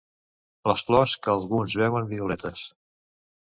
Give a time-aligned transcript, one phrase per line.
[0.71, 2.65] Les flors que alguns veuen violetes.